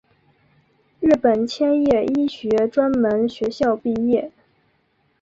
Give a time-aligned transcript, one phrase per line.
[0.99, 4.31] 日本千叶医学专门学校毕业。